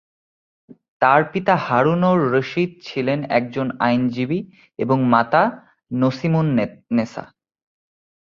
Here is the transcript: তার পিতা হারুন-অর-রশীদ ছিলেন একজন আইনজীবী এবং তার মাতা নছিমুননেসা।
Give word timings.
তার 1.01 1.21
পিতা 1.31 1.55
হারুন-অর-রশীদ 1.57 2.71
ছিলেন 2.83 3.19
একজন 3.29 3.67
আইনজীবী 3.79 4.39
এবং 4.79 4.97
তার 4.99 5.09
মাতা 5.09 5.43
নছিমুননেসা। 5.91 7.23